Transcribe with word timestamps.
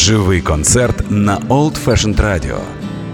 Живий 0.00 0.40
концерт 0.40 1.10
на 1.10 1.38
Old 1.38 1.84
Fashioned 1.84 2.16
Radio. 2.16 2.58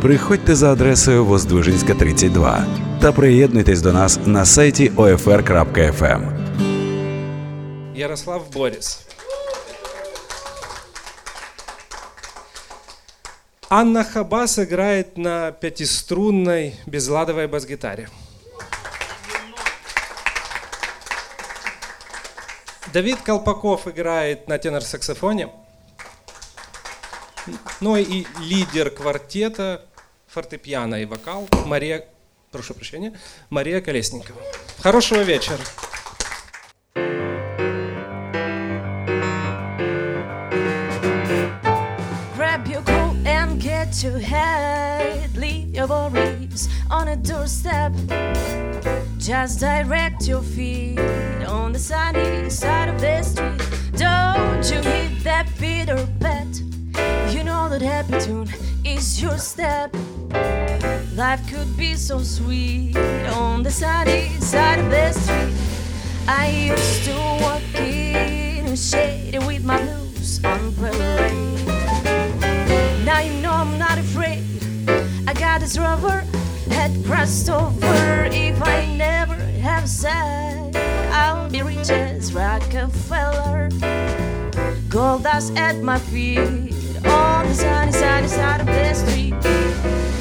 Приходьте 0.03 0.55
за 0.55 0.73
адресою 0.73 1.25
Воздвижинська, 1.25 1.95
32 1.95 2.67
та 3.01 3.13
приєднуйтесь 3.13 3.81
до 3.81 3.93
нас 3.93 4.21
на 4.27 4.45
сайті 4.45 4.91
OFR.FM. 4.91 6.23
Ярослав 7.95 8.53
Борис. 8.53 9.07
Анна 13.69 14.05
Хабас 14.05 14.59
играет 14.59 15.19
на 15.19 15.53
пятиструнной 15.53 16.75
безладовой 16.87 17.47
бас-гитаре. 17.47 18.09
Давид 22.93 23.19
Колпаков 23.27 23.89
играет 23.89 24.49
на 24.49 24.59
тенор-саксофоне. 24.59 25.49
Ну 27.81 27.97
и 27.97 28.27
лидер 28.41 28.91
квартета, 28.91 29.85
фортепиано 30.27 31.03
и 31.03 31.05
вокал 31.05 31.49
Мария, 31.67 32.05
прошу 32.51 32.75
прощения, 32.75 33.19
Мария 33.51 33.81
Колесникова. 33.81 34.41
Хорошего 34.81 35.23
вечера. 35.23 35.61
On 46.89 47.09
a 47.09 47.17
doorstep. 47.17 47.93
Just 49.19 49.59
direct 49.61 50.27
your 50.27 50.43
feet 50.43 50.99
on 51.47 51.73
the 51.73 51.79
sunny 51.79 52.49
side 52.49 52.89
of 52.89 53.01
the 53.01 53.23
street. 53.23 53.61
Don't 53.97 54.65
you 54.71 54.81
hit 54.83 55.25
that 55.25 55.47
bitter 55.59 56.07
pet. 56.21 56.66
You 57.31 57.43
know 57.43 57.69
that 57.69 57.83
happy 57.83 58.19
tune 58.25 58.49
is 58.85 59.21
your 59.21 59.37
step. 59.37 59.95
Life 61.17 61.43
could 61.51 61.77
be 61.77 61.95
so 61.95 62.23
sweet 62.23 62.97
on 63.35 63.65
the 63.65 63.71
sunny 63.71 64.29
side 64.39 64.79
of 64.79 64.91
the 64.91 65.13
street. 65.13 65.55
I 66.29 66.49
used 66.71 67.05
to 67.05 67.15
walk 67.41 67.63
in 67.75 68.67
a 68.67 68.77
shade 68.77 69.39
with 69.45 69.65
my 69.65 69.83
blues 69.83 70.45
on 70.45 70.73
parade. 70.75 71.67
Now 73.05 73.21
you 73.21 73.33
know 73.41 73.53
I'm 73.53 73.77
not 73.77 73.99
afraid. 73.99 74.45
I 75.27 75.35
got 75.35 75.61
this 75.61 75.77
rubber 75.79 76.25
head 76.71 76.93
crossed 77.07 77.51
over. 77.51 78.29
If 78.31 78.63
I 78.63 78.87
never 78.95 79.35
have 79.35 79.89
said, 79.89 80.77
I'll 81.11 81.51
be 81.51 81.63
rich 81.63 81.91
as 81.91 82.33
Rockefeller. 82.33 83.71
Gold 84.89 85.25
dust 85.25 85.57
at 85.57 85.83
my 85.83 85.99
feet 85.99 86.76
on 87.05 87.47
the 87.49 87.55
sunny, 87.55 87.93
sunny 87.93 88.29
side 88.29 88.61
of 88.61 88.67
the 88.67 88.95
street. 88.95 90.16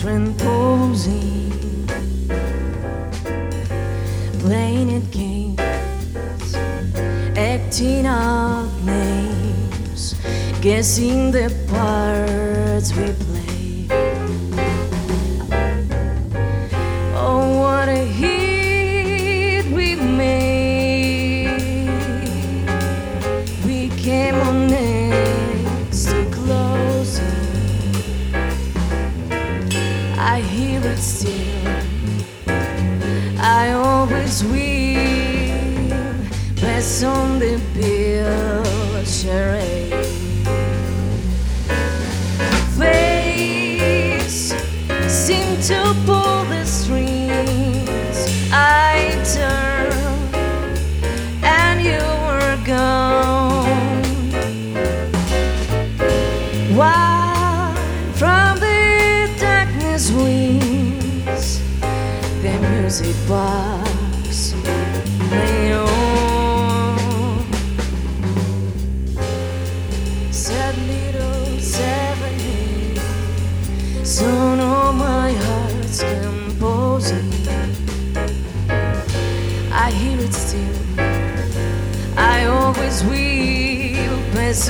Children 0.00 0.34
posing, 0.34 1.86
playing 4.40 4.90
at 4.96 5.10
games, 5.10 6.54
acting 7.36 8.06
out 8.06 8.68
names, 8.84 10.14
guessing 10.60 11.30
the 11.30 11.48
parts 11.68 12.92
we 12.94 13.12
play. 13.12 13.29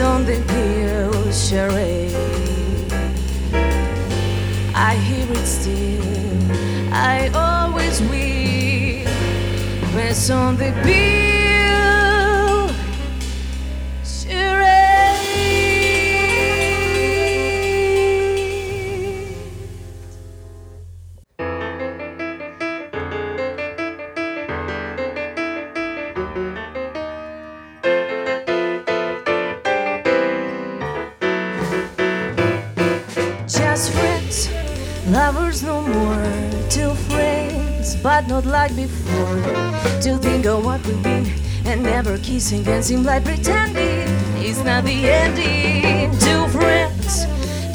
On 0.01 0.25
the 0.25 0.43
pill 0.49 1.33
charade. 1.33 2.15
I 4.75 4.95
hear 4.97 5.27
it 5.31 5.47
still. 5.47 6.93
I 6.93 7.31
always 7.35 8.01
will 8.03 9.05
pass 9.93 10.31
on 10.31 10.57
the 10.57 10.73
bill 10.85 11.00
kissing 42.19 42.65
can 42.65 42.83
seem 42.83 43.05
like 43.05 43.25
pretending 43.25 44.09
it's 44.43 44.65
not 44.65 44.85
the 44.85 45.09
ending. 45.09 46.11
Two 46.19 46.49
friends, 46.49 47.27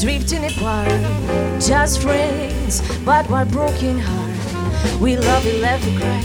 drifting 0.01 0.45
apart. 0.45 0.89
Just 1.61 2.01
friends, 2.01 2.81
but 3.05 3.29
what 3.29 3.49
broken 3.51 3.99
heart. 3.99 4.99
We 4.99 5.17
love, 5.17 5.45
we 5.45 5.59
left, 5.59 5.85
we 5.85 5.95
cry. 5.97 6.21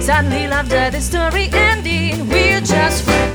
Suddenly 0.00 0.48
love 0.48 0.68
died, 0.68 0.92
the 0.92 1.00
story 1.00 1.48
ending. 1.52 2.28
We're 2.28 2.60
just 2.60 3.04
friends. 3.04 3.27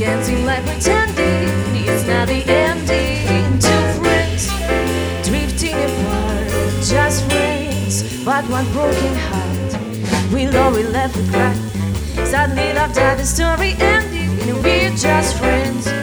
again 0.00 0.24
seem 0.24 0.46
like 0.46 0.64
pretending 0.64 1.84
it's 1.84 2.06
not 2.06 2.26
the 2.26 2.42
ending. 2.46 3.58
Two 3.60 4.00
friends 4.00 4.48
drifting 5.28 5.76
apart, 5.76 6.48
just 6.82 7.28
friends, 7.28 8.24
but 8.24 8.42
one 8.48 8.64
broken 8.72 9.14
heart. 9.28 10.32
We'll 10.32 10.56
always 10.56 10.88
laugh 10.88 11.14
and 11.16 11.28
cry. 11.28 11.54
Suddenly, 12.24 12.72
love 12.72 12.94
that 12.94 13.18
the 13.18 13.26
story 13.26 13.74
ended, 13.78 14.48
and 14.48 14.64
we're 14.64 14.96
just 14.96 15.36
friends. 15.36 15.99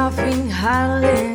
Drop 0.00 0.16
me 0.16 1.29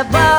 leva 0.00 0.29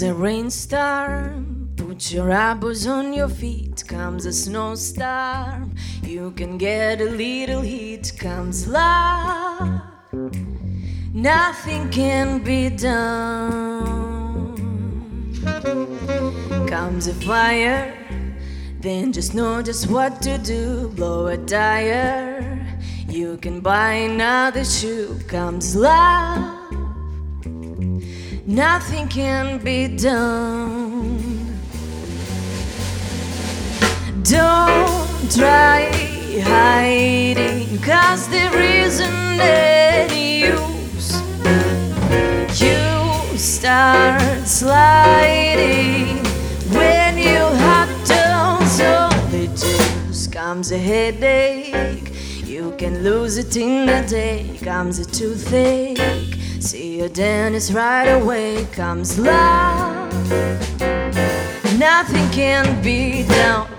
Comes 0.00 0.12
a 0.12 0.14
rainstorm, 0.14 1.68
put 1.76 2.10
your 2.10 2.30
elbows 2.30 2.86
on 2.86 3.12
your 3.12 3.28
feet. 3.28 3.84
Comes 3.86 4.24
a 4.24 4.32
snowstorm, 4.32 5.74
you 6.02 6.30
can 6.30 6.56
get 6.56 7.02
a 7.02 7.10
little 7.10 7.60
heat. 7.60 8.10
Comes 8.18 8.66
love, 8.66 9.82
nothing 11.12 11.90
can 11.90 12.42
be 12.42 12.70
done. 12.70 13.76
Comes 16.66 17.06
a 17.06 17.14
fire, 17.16 17.94
then 18.80 19.12
just 19.12 19.34
know 19.34 19.60
just 19.60 19.90
what 19.90 20.22
to 20.22 20.38
do. 20.38 20.88
Blow 20.96 21.26
a 21.26 21.36
tire, 21.36 22.66
you 23.06 23.36
can 23.36 23.60
buy 23.60 23.92
another 23.92 24.64
shoe. 24.64 25.20
Comes 25.28 25.76
love 25.76 26.49
nothing 28.60 29.08
can 29.08 29.56
be 29.56 29.88
done. 29.88 31.16
Don't 34.22 35.32
try 35.34 35.88
hiding, 36.44 37.78
cause 37.78 38.28
there 38.28 38.54
isn't 38.60 39.40
any 39.40 40.42
use. 40.52 41.10
You 42.60 43.38
start 43.38 44.46
sliding 44.46 46.18
when 46.76 47.16
you 47.16 47.42
hot 47.64 47.90
down 48.04 48.60
solitude. 48.66 50.32
Comes 50.32 50.70
a 50.70 50.78
headache, 50.78 52.12
you 52.44 52.74
can 52.76 53.02
lose 53.02 53.38
it 53.38 53.56
in 53.56 53.88
a 53.88 54.06
day. 54.06 54.58
Comes 54.62 54.98
a 54.98 55.06
toothache. 55.06 56.39
Your 57.00 57.08
dentist 57.08 57.72
right 57.72 58.08
away 58.08 58.66
comes 58.72 59.18
love. 59.18 60.12
Nothing 61.78 62.28
can 62.28 62.82
be 62.82 63.26
done. 63.26 63.70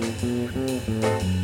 Don't 0.00 1.43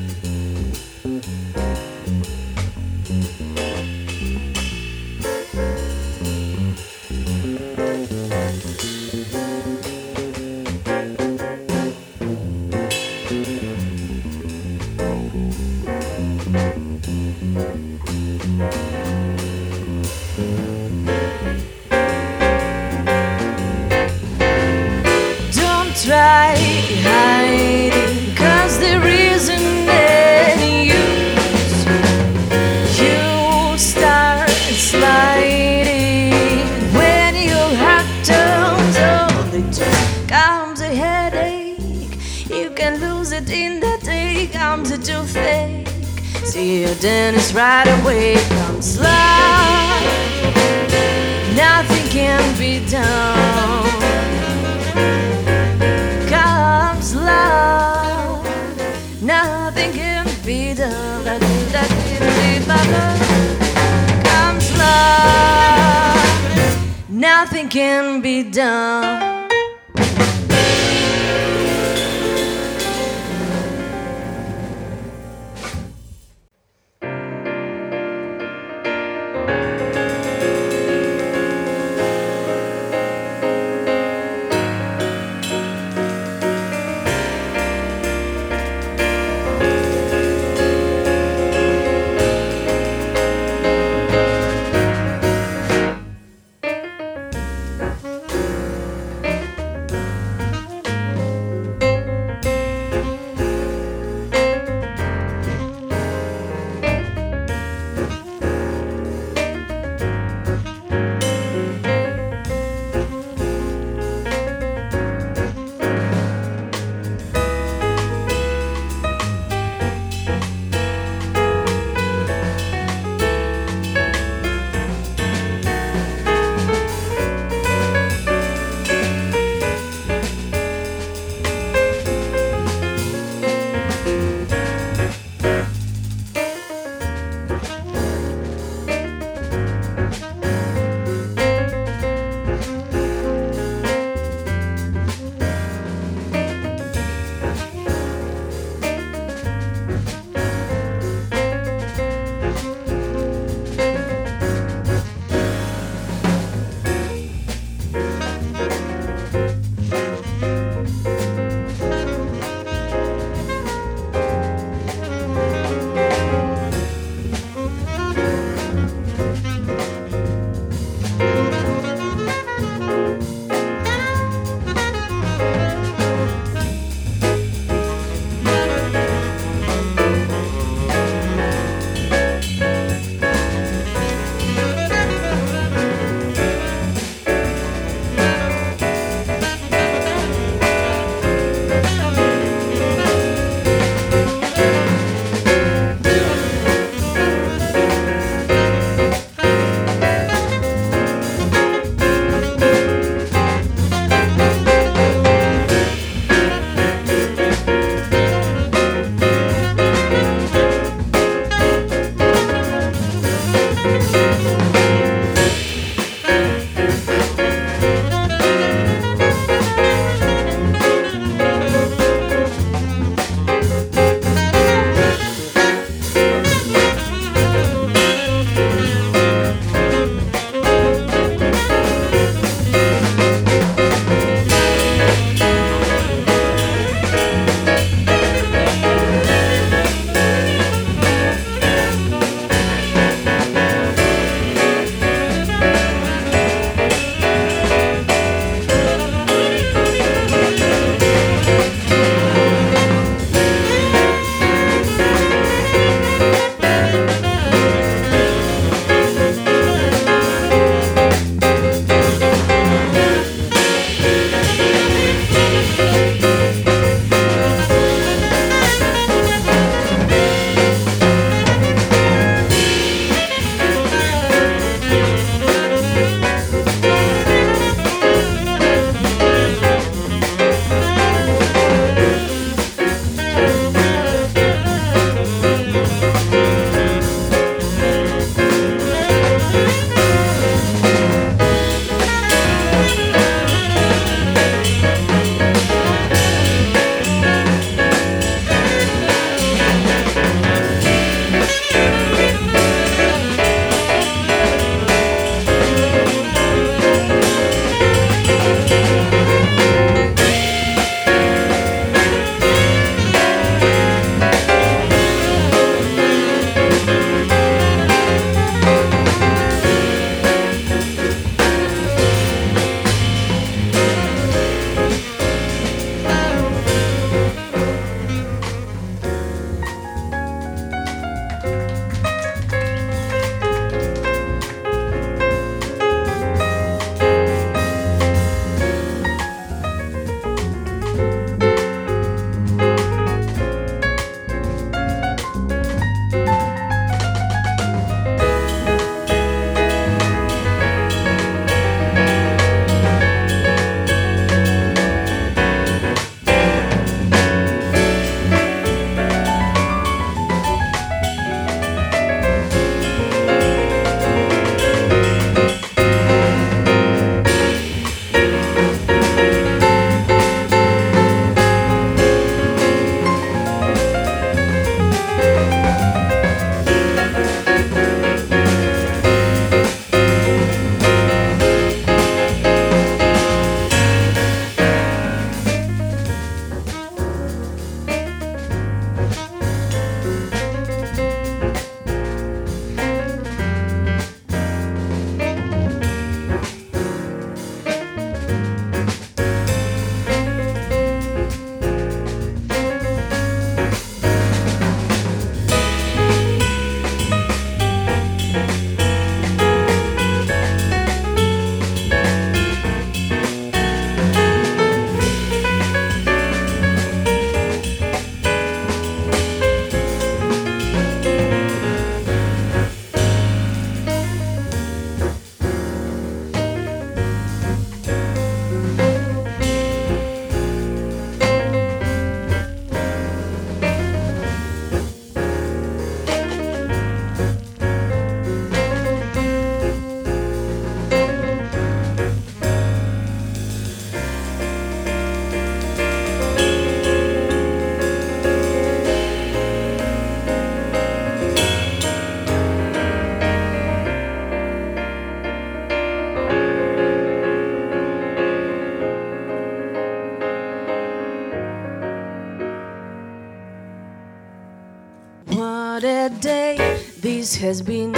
this 467.21 467.37
has 467.37 467.61
been 467.61 467.93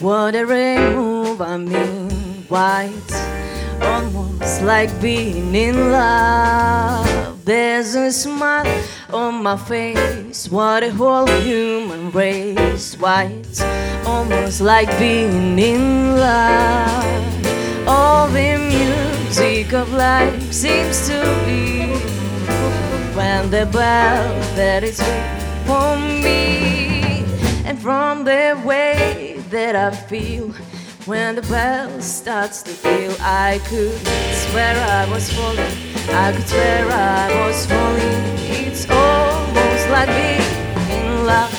what 0.00 0.34
a 0.34 0.46
mean, 0.46 2.10
white, 2.48 3.12
almost 3.82 4.62
like 4.62 4.90
being 5.02 5.54
in 5.54 5.92
love. 5.92 7.44
There's 7.44 7.94
a 7.94 8.10
smile 8.10 8.82
on 9.12 9.42
my 9.42 9.58
face. 9.58 10.48
What 10.48 10.82
a 10.82 10.90
whole 10.90 11.26
human 11.42 12.10
race. 12.10 12.94
White, 12.98 13.60
almost 14.06 14.62
like 14.62 14.88
being 14.98 15.58
in 15.58 16.16
love. 16.16 17.86
All 17.86 18.28
the 18.28 18.56
music 18.72 19.74
of 19.74 19.92
life 19.92 20.50
seems 20.50 21.06
to 21.08 21.20
be 21.44 21.92
when 23.14 23.50
the 23.50 23.66
bell 23.66 24.32
that 24.56 24.82
is 24.82 24.98
for 25.66 25.98
me, 25.98 26.93
from 27.84 28.24
the 28.24 28.58
way 28.64 29.36
that 29.50 29.76
I 29.76 29.90
feel 29.90 30.48
when 31.04 31.34
the 31.34 31.42
bell 31.42 32.00
starts 32.00 32.62
to 32.62 32.70
feel, 32.70 33.14
I 33.20 33.60
could 33.68 34.00
swear 34.32 34.74
I 34.74 35.06
was 35.10 35.30
falling. 35.30 35.74
I 36.08 36.32
could 36.32 36.48
swear 36.48 36.90
I 36.90 37.46
was 37.46 37.66
falling. 37.66 38.24
It's 38.64 38.88
almost 38.88 39.84
like 39.90 40.08
being 40.16 40.48
in 40.96 41.26
love. 41.26 41.52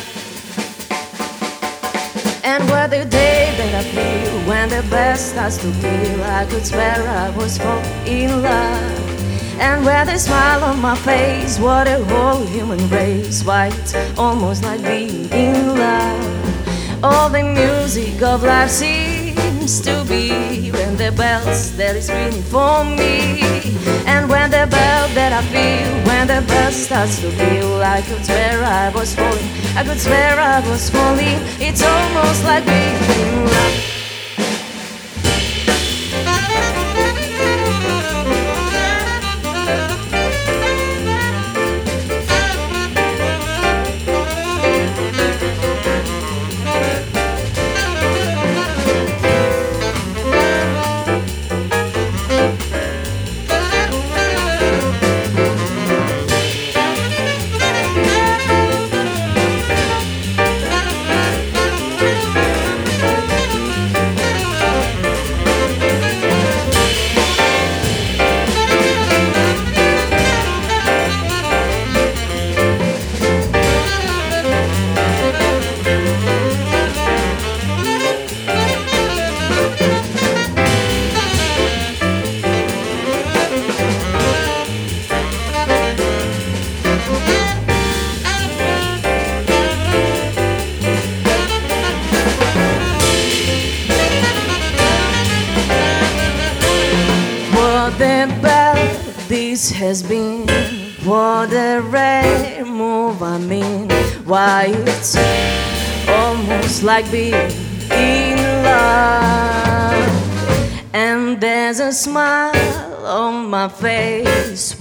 And 2.44 2.68
what 2.72 2.90
the 2.90 3.06
day 3.06 3.54
that 3.60 3.74
I 3.76 3.84
feel 3.94 4.50
when 4.50 4.70
the 4.70 4.82
bell 4.90 5.16
starts 5.18 5.58
to 5.58 5.72
feel, 5.74 6.24
I 6.24 6.48
could 6.50 6.66
swear 6.66 7.08
I 7.08 7.30
was 7.38 7.60
falling 7.60 8.08
in 8.08 8.42
love. 8.42 8.95
And 9.60 9.86
where 9.86 10.06
the 10.06 10.18
smile 10.18 10.64
on 10.64 10.82
my 10.82 10.96
face, 10.96 11.60
what 11.60 11.88
a 11.88 12.04
whole 12.06 12.46
human 12.46 12.90
race, 12.90 13.44
white, 13.44 13.96
almost 14.18 14.64
like 14.64 14.82
being 14.84 15.30
in 15.32 15.78
love. 15.78 17.04
All 17.04 17.30
the 17.30 17.44
music 17.44 18.22
of 18.22 18.44
life 18.44 18.70
seems 18.70 19.80
to 19.82 20.04
be 20.08 20.72
when 20.72 20.98
the 20.98 21.12
bells 21.12 21.76
that 21.78 21.96
is 21.96 22.10
ringing 22.10 22.44
for 22.44 22.84
me, 22.84 23.42
and 24.06 24.30
when 24.30 24.52
the 24.52 24.68
bell 24.70 25.08
that 25.16 25.32
I 25.32 25.42
feel, 25.54 25.90
when 26.08 26.28
the 26.28 26.46
bell 26.48 26.72
starts 26.72 27.22
to 27.22 27.32
feel, 27.32 27.82
I 27.82 28.02
could 28.02 28.26
swear 28.26 28.64
I 28.64 28.90
was 28.90 29.16
falling, 29.16 29.50
I 29.76 29.84
could 29.84 30.00
swear 30.00 30.40
I 30.40 30.60
was 30.70 30.90
falling. 30.90 31.40
It's 31.60 31.82
almost 31.82 32.44
like 32.44 32.66
being 32.66 32.96
in 33.20 33.46
love. 33.46 33.95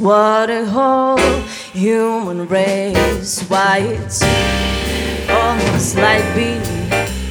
A 0.01 0.65
whole 0.67 1.19
human 1.73 2.47
race. 2.49 3.43
Why 3.49 3.79
it's 3.79 4.23
almost 5.31 5.97
like 5.97 6.25
being 6.35 6.63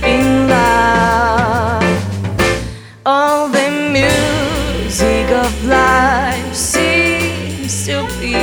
in 0.03 0.47
love. 0.47 1.83
All 3.05 3.49
the 3.49 3.69
music 3.91 5.29
of 5.31 5.65
life 5.65 6.53
seems 6.53 7.85
to 7.85 8.07
be 8.19 8.33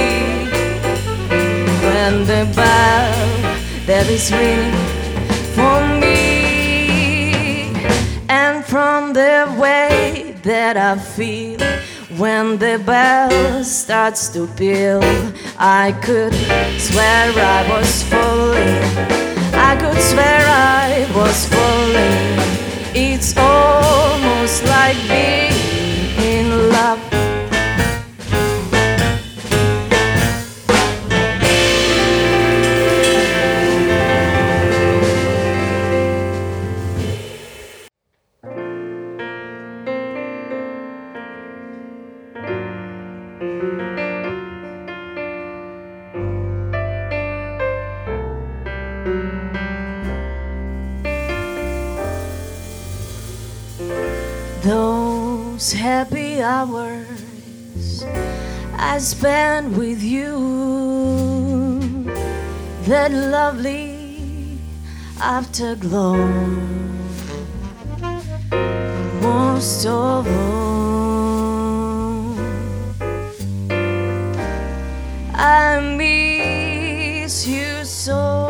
when 1.82 2.24
the 2.26 2.44
bell 2.54 3.14
that 3.86 4.06
is 4.08 4.30
ringing 4.32 4.74
for 5.54 5.80
me, 5.98 7.72
and 8.28 8.64
from 8.64 9.12
the 9.12 9.46
way 9.58 10.36
that 10.42 10.76
I 10.76 10.96
feel 10.98 11.49
when 12.20 12.58
the 12.58 12.78
bell 12.84 13.64
starts 13.64 14.28
to 14.28 14.46
peal, 14.48 15.00
I 15.58 15.92
could 16.02 16.34
swear 16.78 17.32
I 17.34 17.66
was 17.70 18.02
falling. 18.02 18.76
I 19.54 19.74
could 19.80 20.00
swear 20.02 20.42
I 20.46 21.10
was 21.16 21.48
falling. 21.48 22.36
It's 22.94 23.34
almost 23.38 24.64
like 24.64 24.98
being 25.08 25.56
in 26.20 26.68
love. 26.70 27.09
That 62.90 63.12
lovely 63.12 64.58
afterglow. 65.20 66.16
Most 69.22 69.86
of 69.86 70.26
all, 70.26 70.74
I 75.34 75.78
miss 75.96 77.46
you 77.46 77.84
so. 77.84 78.48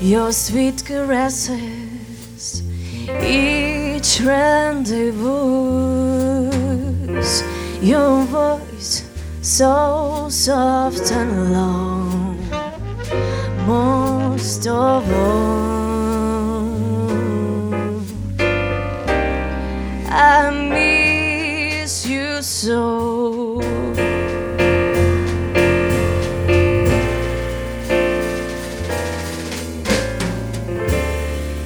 Your 0.00 0.30
sweet 0.30 0.84
caresses, 0.84 2.62
each 4.12 4.20
rendezvous, 4.20 5.30
your 7.80 8.24
voice 8.24 9.08
so 9.40 10.28
soft 10.28 11.10
and 11.12 11.52
low. 11.52 12.34
Most 13.66 14.66
of 14.66 15.12
all, 15.12 15.62
I 20.10 20.50
miss 20.50 22.06
you 22.06 22.42
so. 22.42 23.62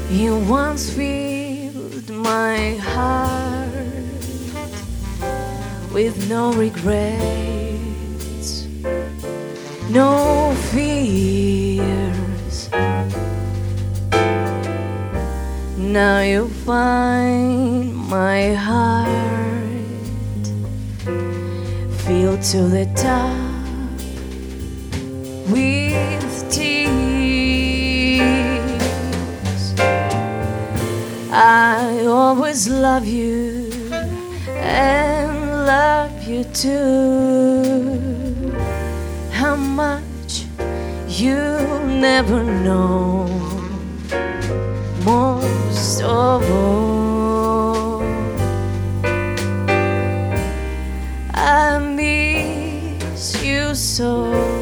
You 0.08 0.36
once 0.48 0.95
no 6.28 6.52
regrets, 6.54 7.16
no 9.90 10.54
fears. 10.72 12.68
Now 15.78 16.20
you 16.22 16.48
find 16.48 17.94
my 17.94 18.54
heart 18.54 19.06
filled 22.04 22.42
to 22.42 22.62
the 22.62 22.86
top 22.96 23.36
with 25.48 26.50
tears. 26.50 26.76
I 31.30 32.04
always 32.06 32.68
love 32.68 33.06
you 33.06 33.70
and 34.56 35.66
love 35.66 36.15
too. 36.56 38.50
How 39.30 39.56
much 39.56 40.46
you 41.06 41.36
never 41.84 42.42
know, 42.42 43.26
most 45.04 46.02
of 46.02 46.50
all. 46.50 48.02
I 51.34 51.78
miss 51.78 53.42
you 53.44 53.74
so. 53.74 54.55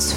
Once 0.00 0.14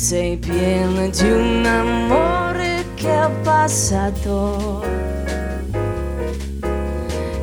sei 0.00 0.38
piena 0.38 1.08
di 1.08 1.30
un 1.30 1.62
amore 1.66 2.86
che 2.94 3.22
è 3.22 3.30
passato 3.42 4.82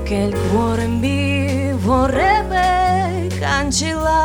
che 0.02 0.16
il 0.16 0.36
cuore 0.50 0.88
mi 0.88 1.72
vorrebbe 1.74 3.28
cancellare. 3.38 4.16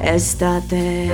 Estate 0.00 1.08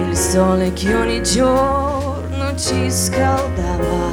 il 0.00 0.16
sole 0.16 0.72
che 0.72 0.94
ogni 0.96 1.22
giorno 1.22 2.56
ci 2.56 2.90
scaldava, 2.90 4.10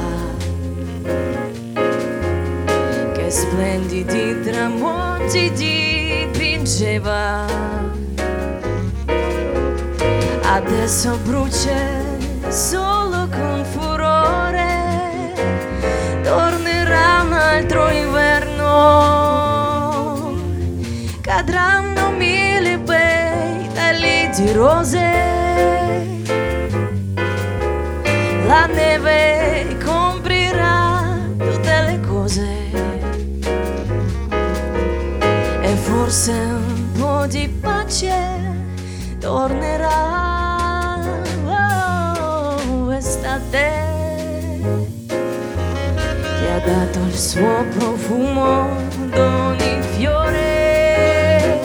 che 3.12 3.28
splendidi 3.28 4.40
tramonti 4.40 5.52
dipingeva. 6.64 7.44
Adesso 10.42 11.18
brucia 11.24 11.76
solo 12.48 13.28
con 13.28 13.64
furore, 13.64 15.32
tornerà 16.22 17.22
un 17.22 17.32
altro 17.32 17.90
inverno, 17.90 18.62
cadranno 21.20 22.10
mille 22.12 22.78
petali 22.78 24.30
di 24.34 24.52
rose. 24.52 25.22
La 28.46 28.66
neve 28.66 29.76
coprirà 29.84 31.18
tutte 31.36 31.82
le 31.82 32.00
cose 32.06 32.46
e 35.62 35.76
forse 35.76 36.53
tornerà. 39.46 41.02
Oh, 41.44 42.92
estate 42.94 43.66
che 46.38 46.50
ha 46.50 46.60
dato 46.64 46.98
il 47.00 47.14
suo 47.14 47.66
profumo 47.76 48.68
d'ogni 49.10 49.82
fiore. 49.92 51.60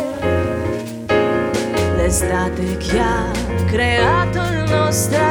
L'estate 1.95 2.77
che 2.77 2.99
ha 2.99 3.31
creato 3.67 4.39
il 4.39 4.69
nostro 4.69 5.28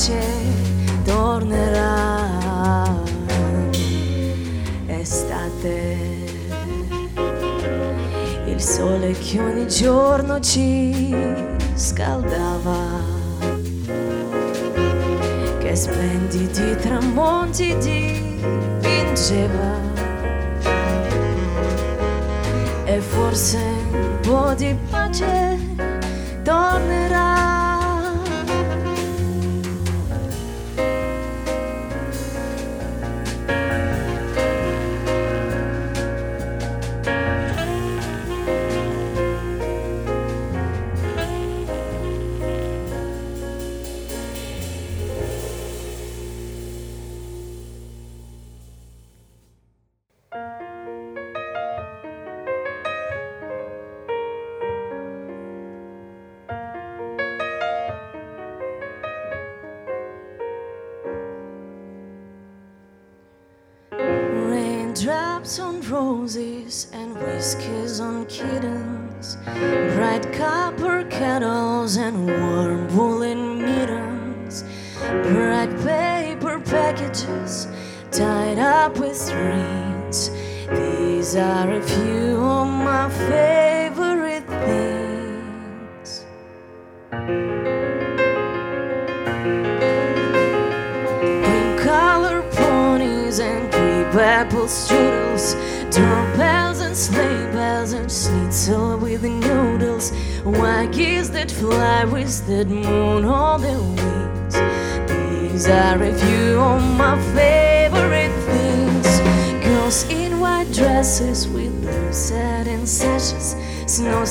pace 0.00 0.18
tornerà 1.04 2.88
estate. 4.86 5.98
Il 8.46 8.60
sole 8.62 9.12
che 9.12 9.40
ogni 9.40 9.68
giorno 9.68 10.40
ci 10.40 11.14
scaldava. 11.74 12.78
Che 15.58 15.76
splendidi 15.76 16.76
tramonti 16.76 17.76
dipingeva. 17.76 19.18
E 22.84 23.00
forse 23.00 23.58
un 23.92 24.18
po' 24.22 24.54
di 24.54 24.74
pace 24.88 25.58
tornerà. 26.42 27.29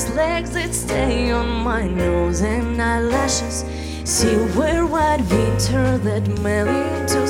Snow's 0.00 0.16
legs 0.16 0.50
that 0.50 0.74
stay 0.74 1.30
on 1.30 1.48
my 1.64 1.86
nose 1.86 2.42
and 2.42 2.80
eyelashes. 2.80 3.64
Silver 4.04 4.86
white 4.86 5.20
winter 5.30 5.98
that 5.98 6.26
melt 6.40 6.68
into. 6.68 7.20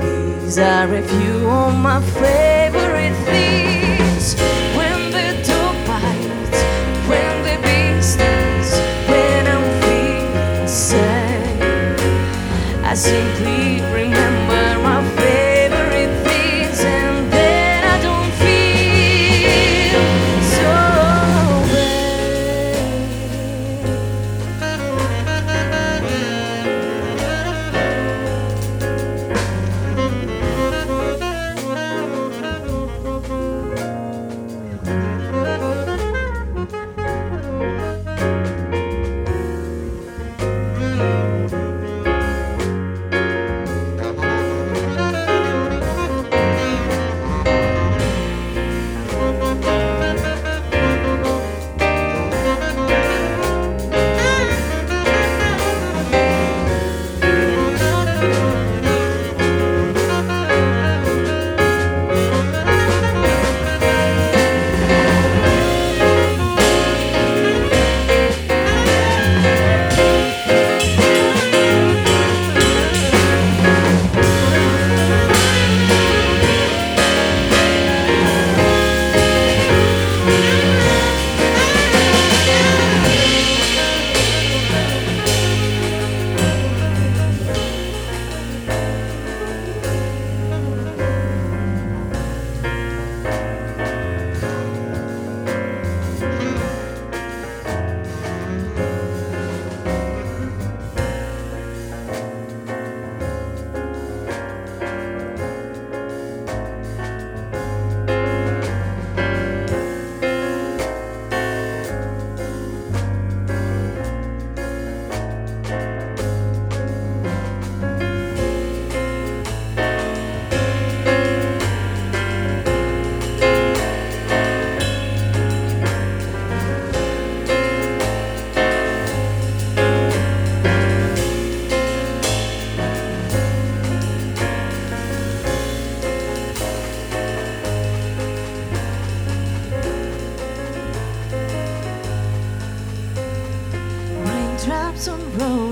These 0.00 0.58
are 0.58 0.94
a 0.94 1.02
few 1.02 1.48
of 1.48 1.74
my 1.74 2.00
favorite 2.00 2.63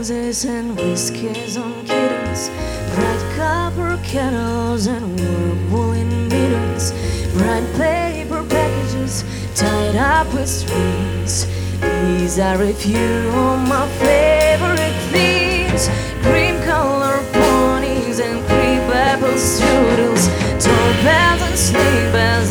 roses 0.03 0.45
and 0.45 0.77
whiskers 0.77 1.57
on 1.57 1.73
kittens, 1.87 2.49
bright 2.93 3.23
copper 3.37 3.97
kettles 4.03 4.87
and 4.89 5.20
warm 5.20 5.73
woolen 5.73 6.29
mittens, 6.29 6.91
bright 7.35 7.65
paper 7.77 8.43
packages 8.49 9.23
tied 9.55 9.95
up 9.95 10.27
with 10.35 10.49
strings. 10.49 11.47
These 11.81 12.41
are 12.41 12.61
a 12.61 12.73
few 12.73 13.29
of 13.31 13.69
my 13.69 13.87
favorite 14.03 14.99
things. 15.15 15.89
Cream 16.27 16.61
color 16.62 17.23
ponies 17.33 18.19
and 18.19 18.45
cream 18.47 18.83
apple 18.91 19.39
strudels, 19.39 20.24
tall 20.59 20.93
bells 21.05 21.43
and 21.43 21.57
sleigh 21.57 22.03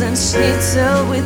and 0.02 0.16
schnitzel 0.16 1.06
with 1.08 1.21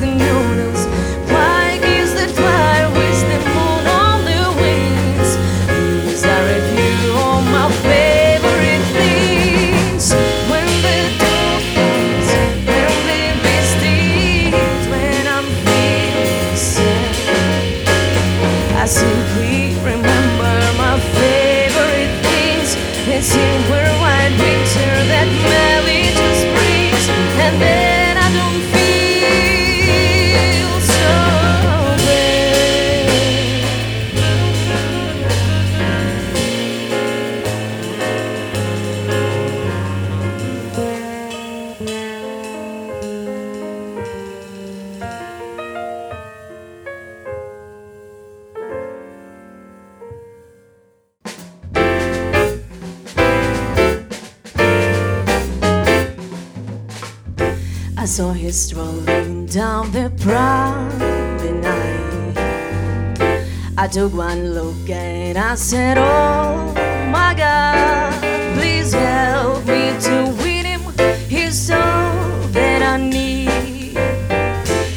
took 63.97 64.12
one 64.12 64.52
look 64.52 64.90
and 64.90 65.39
I 65.39 65.55
said, 65.55 65.97
Oh 65.97 66.74
my 67.10 67.32
God, 67.35 68.12
please 68.55 68.93
help 68.93 69.64
me 69.64 69.97
to 70.01 70.36
win 70.43 70.66
him. 70.66 70.82
He's 71.31 71.70
all 71.70 72.39
that 72.52 72.82
I 72.82 72.98
need. 72.98 73.94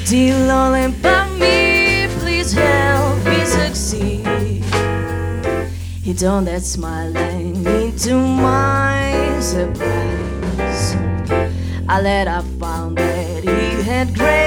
Dear 0.06 0.36
Lord, 0.48 1.02
by 1.02 1.30
me, 1.40 2.10
please 2.20 2.52
help 2.52 3.24
me 3.24 3.46
succeed. 3.46 4.66
He 6.04 6.14
turned 6.14 6.48
that 6.48 6.64
smiling 6.64 7.66
into 7.66 8.16
my 8.16 9.40
surprise. 9.40 10.98
I 11.88 12.02
let 12.02 12.28
found 12.60 12.98
that 12.98 13.44
he 13.44 13.82
had 13.82 14.14
great 14.14 14.39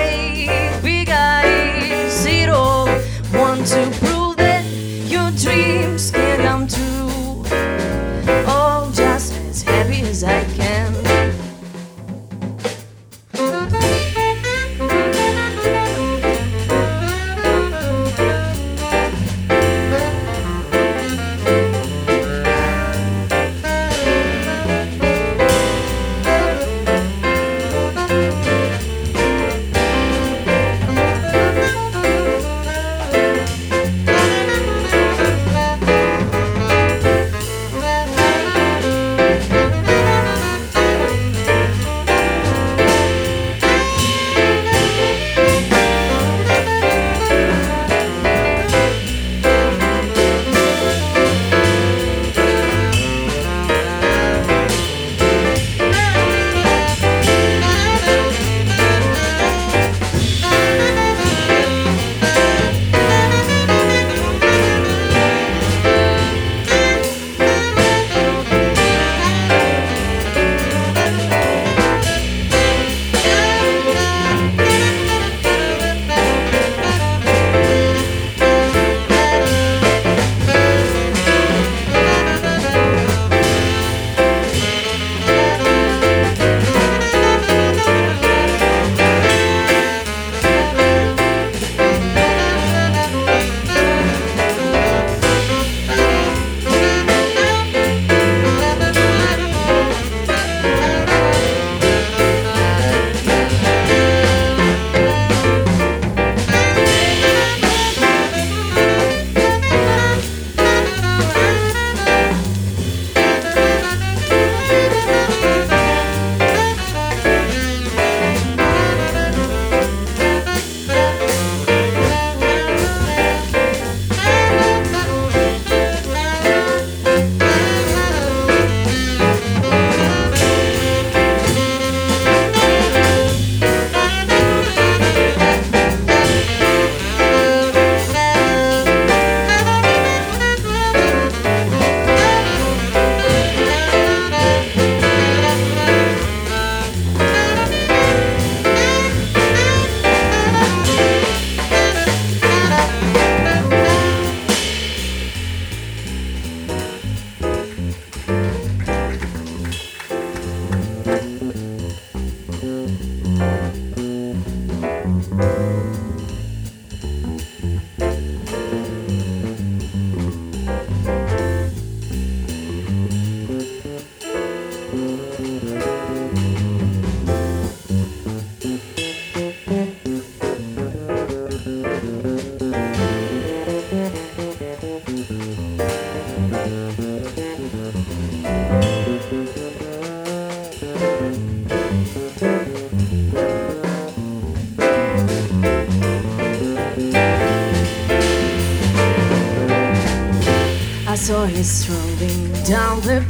I 201.62 201.64
strolling 201.64 202.52
down 202.64 203.01
the 203.02 203.20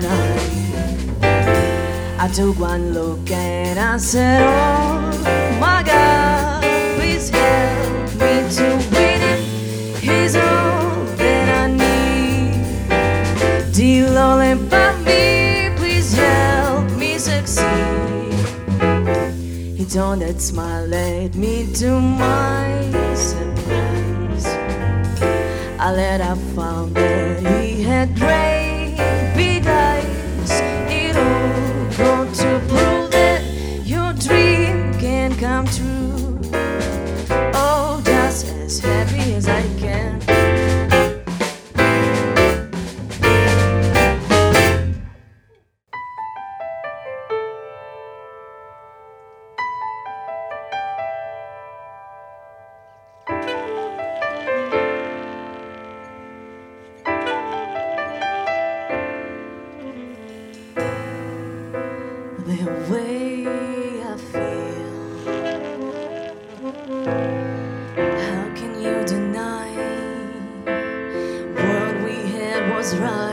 night. 0.00 0.58
I 2.18 2.28
took 2.32 2.58
one 2.58 2.94
look 2.94 3.30
and 3.30 3.78
I 3.78 3.98
said, 3.98 4.40
Oh 4.40 5.58
my 5.60 5.82
God, 5.82 6.62
please 6.96 7.28
help 7.28 8.14
me 8.14 8.48
to 8.56 8.66
win 8.94 9.20
him. 9.20 9.40
He's 10.00 10.34
all 10.34 11.04
that 11.20 11.48
I 11.60 11.66
need. 11.84 12.54
Dear 13.74 14.08
Lord, 14.10 14.70
by 14.70 14.96
me, 15.02 15.68
please 15.76 16.14
help 16.16 16.90
me 16.92 17.18
succeed. 17.18 18.32
He 19.76 19.84
turned 19.84 20.22
that 20.22 20.40
smile 20.40 20.94
at 20.94 21.34
me 21.34 21.70
to 21.74 22.00
my 22.00 22.90
surprise. 23.14 24.46
I 25.80 25.92
let 25.92 26.20
I 26.20 26.34
found 26.56 26.67
he 26.94 27.82
had 27.82 28.16
great 28.16 28.47
How 66.88 66.94
can 68.54 68.80
you 68.80 69.04
deny 69.04 69.68
what 71.52 72.02
we 72.02 72.14
had 72.32 72.74
was 72.74 72.96
right? 72.96 73.27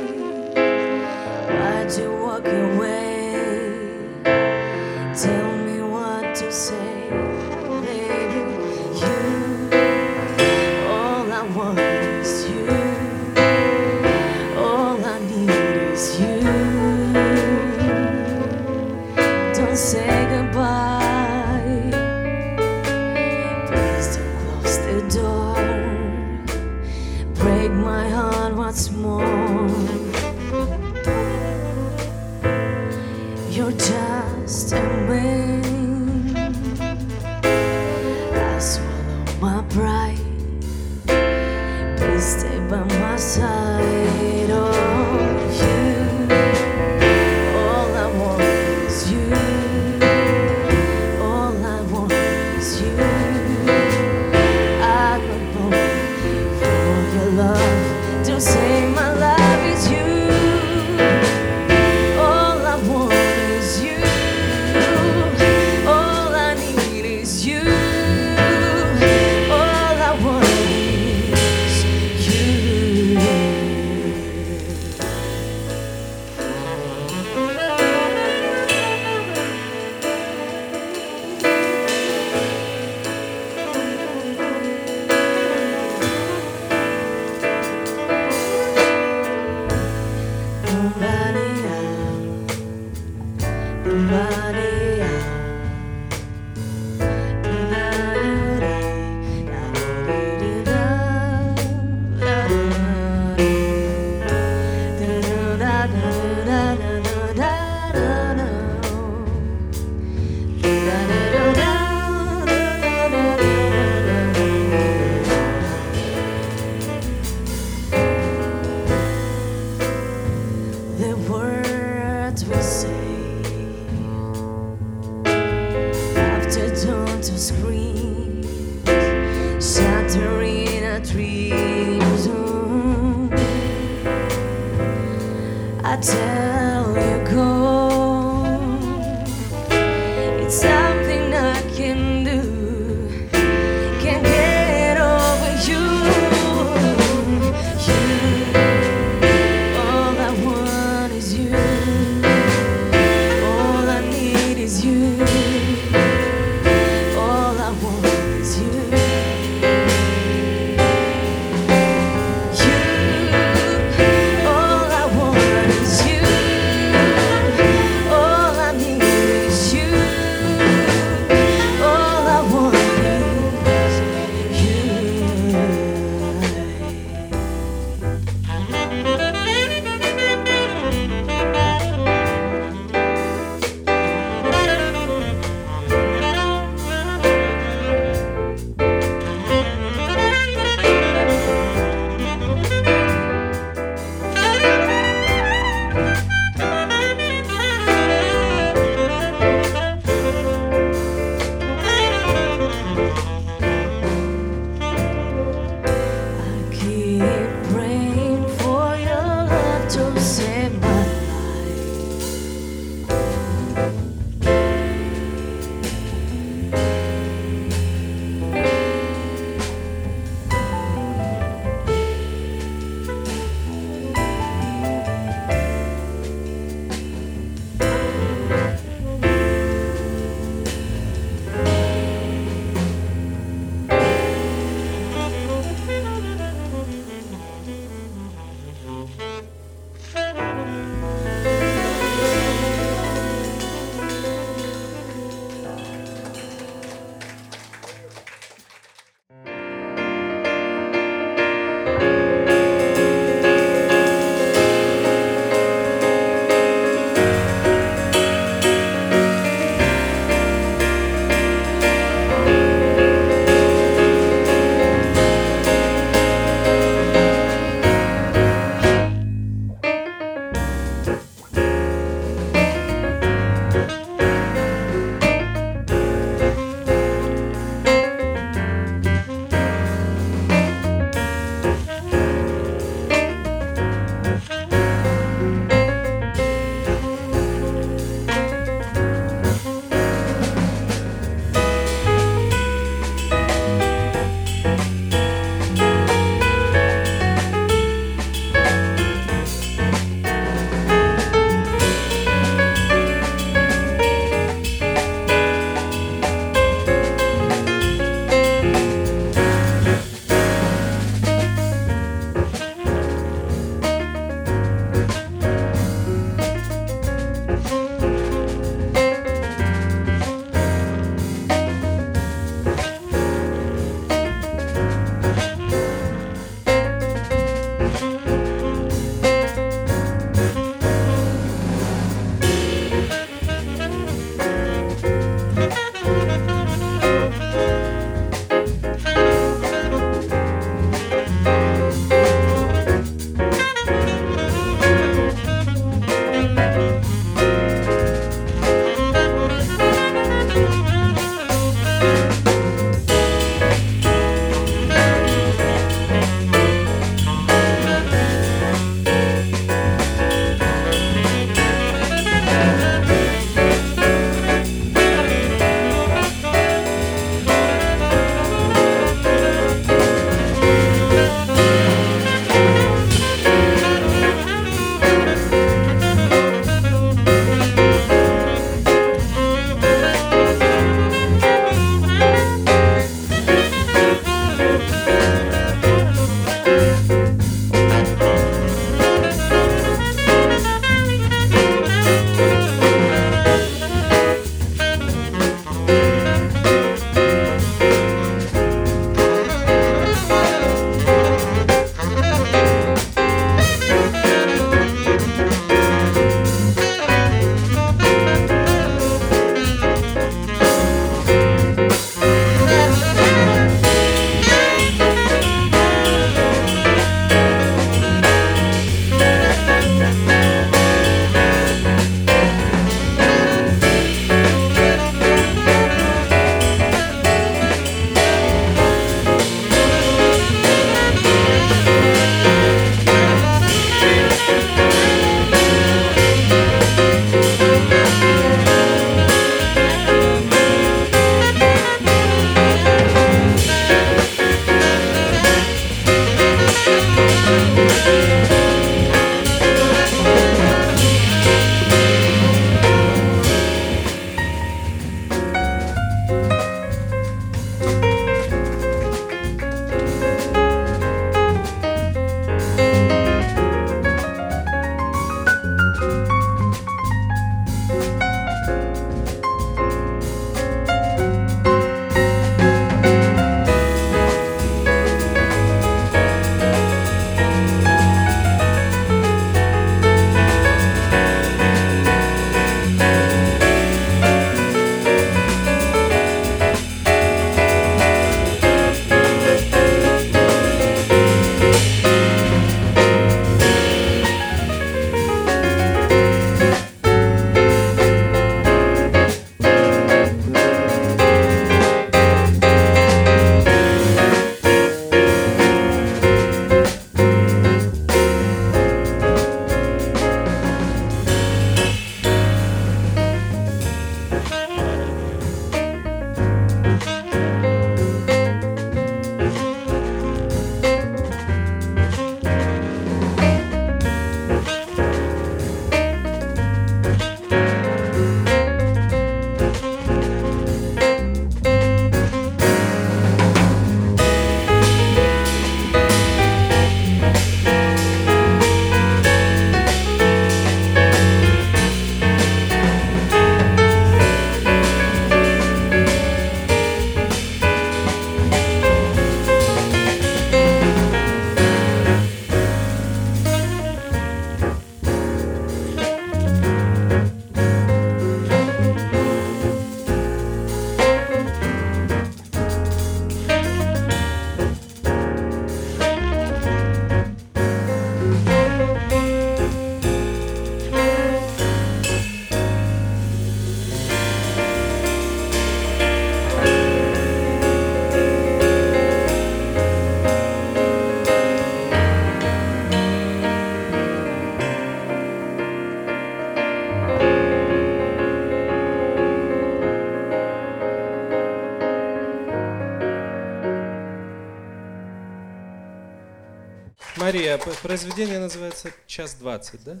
Мария, 597.32 597.58
произведение 597.58 598.40
называется 598.40 598.90
«Час 599.06 599.34
двадцать», 599.34 599.84
да? 599.84 600.00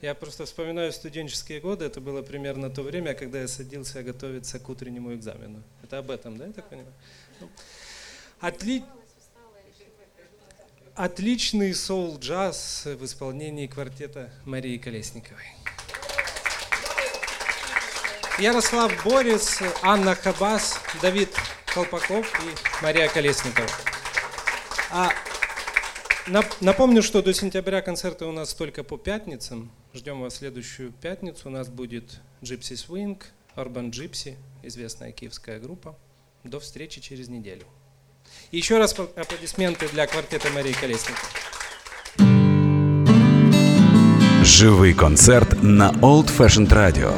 Я 0.00 0.14
просто 0.14 0.46
вспоминаю 0.46 0.94
студенческие 0.94 1.60
годы, 1.60 1.84
это 1.84 2.00
было 2.00 2.22
примерно 2.22 2.70
то 2.70 2.80
время, 2.80 3.12
когда 3.12 3.42
я 3.42 3.48
садился 3.48 4.02
готовиться 4.02 4.58
к 4.58 4.66
утреннему 4.66 5.12
экзамену. 5.12 5.62
Это 5.82 5.98
об 5.98 6.10
этом, 6.10 6.38
да, 6.38 6.46
я 6.46 6.52
так 6.54 6.66
понимаю? 6.70 6.94
Ну, 7.40 7.50
Отли... 8.40 8.82
Отличный 10.94 11.74
соул-джаз 11.74 12.86
в 12.86 13.04
исполнении 13.04 13.66
квартета 13.66 14.32
Марии 14.46 14.78
Колесниковой. 14.78 15.54
Ярослав 18.38 18.90
Борис, 19.04 19.58
Анна 19.82 20.14
Хабас, 20.14 20.80
Давид 21.02 21.28
Колпаков 21.74 22.26
и 22.42 22.82
Мария 22.82 23.10
Колесникова. 23.10 23.68
А 24.90 25.12
напомню, 26.60 27.02
что 27.02 27.22
до 27.22 27.32
сентября 27.32 27.80
концерты 27.80 28.24
у 28.24 28.32
нас 28.32 28.54
только 28.54 28.84
по 28.84 28.96
пятницам. 28.96 29.70
Ждем 29.94 30.20
вас 30.20 30.36
следующую 30.36 30.92
пятницу. 30.92 31.48
У 31.48 31.50
нас 31.50 31.68
будет 31.68 32.20
Gypsy 32.42 32.74
Swing, 32.74 33.22
Urban 33.56 33.90
Gypsy, 33.90 34.36
известная 34.62 35.12
киевская 35.12 35.58
группа. 35.58 35.96
До 36.44 36.60
встречи 36.60 37.00
через 37.00 37.28
неделю. 37.28 37.64
Еще 38.52 38.78
раз 38.78 38.94
аплодисменты 38.94 39.88
для 39.88 40.06
квартета 40.06 40.48
Марии 40.50 40.72
Колесниковой. 40.72 41.30
Живий 44.44 44.94
концерт 44.94 45.62
на 45.62 45.90
Old 46.00 46.28
Fashioned 46.36 46.70
Radio. 46.70 47.12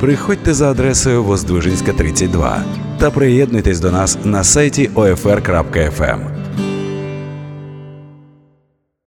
Приходьте 0.00 0.54
за 0.54 0.70
адресою 0.70 1.24
Воздвижинська 1.24 1.92
32 1.92 2.64
та 3.00 3.10
приєднуйтесь 3.10 3.80
до 3.80 3.90
нас 3.90 4.18
на 4.24 4.44
сайті 4.44 4.88
OFR.FM. 4.88 6.39